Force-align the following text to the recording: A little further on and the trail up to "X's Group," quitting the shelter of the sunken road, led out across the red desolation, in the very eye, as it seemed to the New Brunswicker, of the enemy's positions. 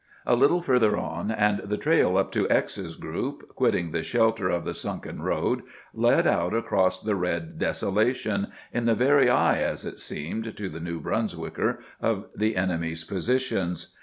A 0.25 0.35
little 0.35 0.61
further 0.63 0.97
on 0.97 1.29
and 1.29 1.59
the 1.59 1.77
trail 1.77 2.17
up 2.17 2.31
to 2.31 2.49
"X's 2.49 2.95
Group," 2.95 3.53
quitting 3.53 3.91
the 3.91 4.01
shelter 4.01 4.49
of 4.49 4.65
the 4.65 4.73
sunken 4.73 5.21
road, 5.21 5.61
led 5.93 6.25
out 6.25 6.55
across 6.55 6.99
the 6.99 7.15
red 7.15 7.59
desolation, 7.59 8.47
in 8.73 8.85
the 8.85 8.95
very 8.95 9.29
eye, 9.29 9.59
as 9.61 9.85
it 9.85 9.99
seemed 9.99 10.57
to 10.57 10.69
the 10.69 10.79
New 10.79 10.99
Brunswicker, 10.99 11.77
of 12.01 12.29
the 12.35 12.55
enemy's 12.55 13.03
positions. 13.03 13.95